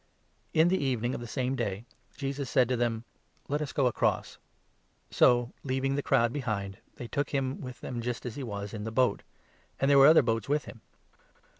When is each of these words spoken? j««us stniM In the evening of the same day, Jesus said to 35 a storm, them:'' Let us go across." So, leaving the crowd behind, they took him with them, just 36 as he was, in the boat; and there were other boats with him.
j««us 0.51 0.53
stniM 0.55 0.61
In 0.63 0.67
the 0.69 0.83
evening 0.83 1.13
of 1.13 1.21
the 1.21 1.27
same 1.27 1.55
day, 1.55 1.85
Jesus 2.17 2.49
said 2.49 2.67
to 2.69 2.73
35 2.73 2.73
a 2.73 2.77
storm, 2.79 2.79
them:'' 2.93 3.05
Let 3.49 3.61
us 3.61 3.71
go 3.71 3.85
across." 3.85 4.39
So, 5.11 5.53
leaving 5.61 5.93
the 5.93 6.01
crowd 6.01 6.33
behind, 6.33 6.79
they 6.95 7.07
took 7.07 7.29
him 7.29 7.61
with 7.61 7.81
them, 7.81 8.01
just 8.01 8.23
36 8.23 8.25
as 8.25 8.35
he 8.35 8.43
was, 8.43 8.73
in 8.73 8.83
the 8.83 8.91
boat; 8.91 9.21
and 9.79 9.91
there 9.91 9.99
were 9.99 10.07
other 10.07 10.23
boats 10.23 10.49
with 10.49 10.65
him. 10.65 10.81